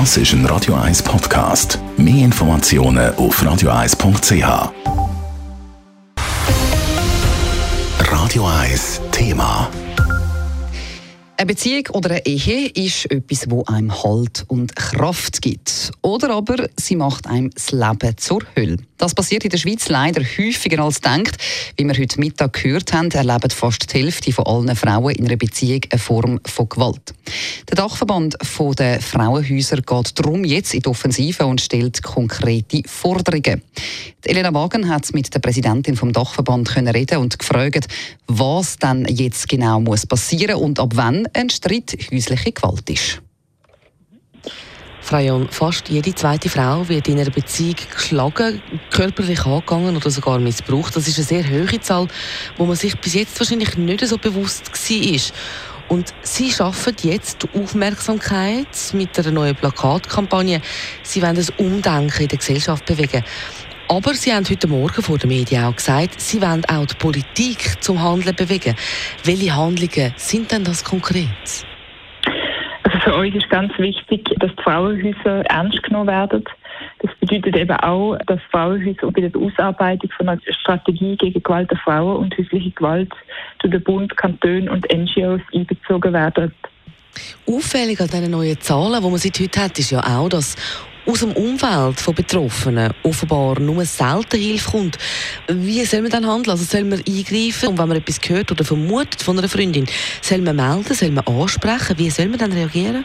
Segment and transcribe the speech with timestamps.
[0.00, 1.78] Das ist ein Radio 1 Podcast.
[1.96, 4.72] Mehr Informationen auf radio1.ch.
[8.00, 9.70] Radio 1 Thema.
[11.36, 15.92] Eine Beziehung oder eine Ehe ist etwas, wo einem Halt und Kraft gibt.
[16.02, 18.78] Oder aber sie macht einem das Leben zur Hölle.
[19.04, 21.36] Das passiert in der Schweiz leider häufiger als denkt.
[21.76, 25.36] Wie wir heute Mittag gehört haben, erlebt fast die Hälfte von allen Frauen in einer
[25.36, 27.12] Beziehung eine Form von Gewalt.
[27.68, 28.38] Der Dachverband
[28.78, 33.60] der Frauenhäuser geht darum jetzt in die Offensive und stellt konkrete Forderungen.
[34.24, 37.88] Die Elena Wagen hat mit der Präsidentin vom Dachverband können reden und gefragt,
[38.26, 43.20] was dann jetzt genau muss passieren und ab wann ein Streit häusliche Gewalt ist.
[45.04, 50.96] Frajon, fast jede zweite Frau wird in einer Beziehung geschlagen, körperlich angegangen oder sogar missbraucht.
[50.96, 52.08] Das ist eine sehr hohe Zahl,
[52.56, 55.20] wo man sich bis jetzt wahrscheinlich nicht so bewusst war.
[55.90, 60.62] Und Sie schaffen jetzt Aufmerksamkeit mit einer neuen Plakatkampagne.
[61.02, 63.22] Sie wollen das Umdenken in der Gesellschaft bewegen.
[63.88, 67.76] Aber Sie haben heute Morgen vor den Medien auch gesagt, Sie wollen auch die Politik
[67.84, 68.74] zum Handeln bewegen.
[69.24, 71.66] Welche Handlungen sind denn das konkret?
[73.04, 76.42] Für uns ist ganz wichtig, dass die Frauenhäuser ernst genommen werden.
[77.00, 81.76] Das bedeutet eben auch, dass Frauenhäuser bei der Ausarbeitung von einer Strategie gegen Gewalt der
[81.78, 83.12] Frauen und häusliche Gewalt
[83.58, 86.54] durch den Bund, Kanton und NGOs einbezogen werden.
[87.46, 90.56] Auffällig an diesen neuen Zahlen, die man seit heute hat, ist ja auch, dass
[91.06, 94.98] aus dem Umfeld von Betroffenen offenbar nur selten Hilfe kommt.
[95.48, 96.50] Wie soll man dann handeln?
[96.50, 99.86] Also soll man eingreifen und wenn man etwas hört oder vermutet von einer Freundin,
[100.22, 101.98] soll man melden, soll man ansprechen?
[101.98, 103.04] Wie soll man dann reagieren?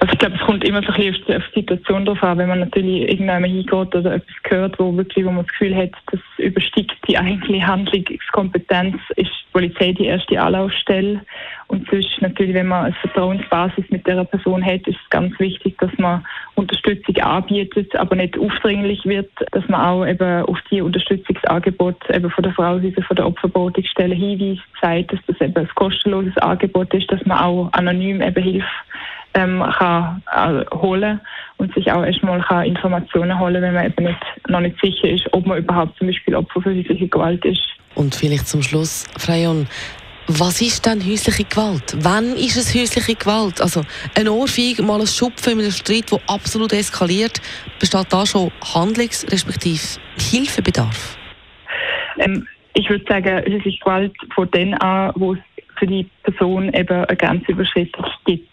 [0.00, 2.48] Also ich glaube, es kommt immer so ein bisschen auf die Situation drauf an, wenn
[2.48, 6.20] man natürlich irgendwann hingeht oder etwas hört, wo wirklich, wo man das Gefühl hat, das
[6.36, 11.22] übersteigt die eigentliche Handlungskompetenz, ist die Polizei die erste Anlaufstelle.
[11.68, 15.78] Und sonst natürlich, wenn man eine Vertrauensbasis mit der Person hat, ist es ganz wichtig,
[15.78, 16.24] dass man
[16.56, 22.42] Unterstützung anbietet, aber nicht aufdringlich wird, dass man auch eben auf die Unterstützungsangebote eben von
[22.42, 27.24] der Frauenhäuser, von der Opferberatungsstelle hinweist, zeigt, dass das eben ein kostenloses Angebot ist, dass
[27.26, 28.66] man auch anonym eben Hilfe
[29.34, 31.20] ähm, kann äh, holen
[31.58, 35.26] und sich auch erstmal kann Informationen holen, wenn man eben nicht, noch nicht sicher ist,
[35.32, 37.62] ob man überhaupt zum Beispiel Opfer für häusliche Gewalt ist.
[37.94, 39.68] Und vielleicht zum Schluss, Freyon,
[40.28, 41.96] was ist denn häusliche Gewalt?
[42.00, 43.60] Wann ist es häusliche Gewalt?
[43.60, 43.82] Also
[44.14, 47.40] ein Ohrfeige, mal ein Schupfen in einem Streit, der absolut eskaliert,
[47.78, 49.80] besteht da schon Handlungs- respektive
[50.18, 51.16] Hilfebedarf?
[52.18, 55.40] Ähm, ich würde sagen, häusliche Gewalt von dann an, wo es
[55.78, 58.50] für die Person eben eine Grenzüberschreitung gibt.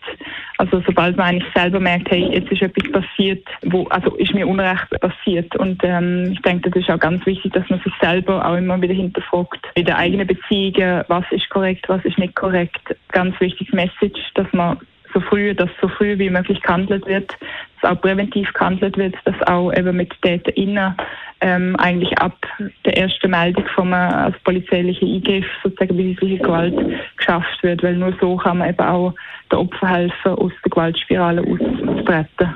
[0.57, 4.47] Also sobald man eigentlich selber merkt, hey, jetzt ist etwas passiert, wo, also ist mir
[4.47, 5.55] Unrecht passiert.
[5.55, 8.81] Und ähm, ich denke, das ist auch ganz wichtig, dass man sich selber auch immer
[8.81, 12.95] wieder hinterfragt, in der eigenen Beziehung, was ist korrekt, was ist nicht korrekt.
[13.11, 14.77] Ganz wichtiges Message, dass man
[15.13, 17.35] so früh, dass so früh wie möglich gehandelt wird,
[17.81, 20.95] dass auch präventiv gehandelt wird, dass auch eben mit TäterInnen
[21.41, 22.37] ähm, eigentlich ab
[22.85, 26.75] der ersten Meldung vom also polizeilichen Eingriff sozusagen bei häuslicher Gewalt
[27.25, 29.13] geschafft wird, weil nur so kann man eben auch
[29.51, 32.55] den Opfern helfen, aus der Gewaltspirale auszutreten.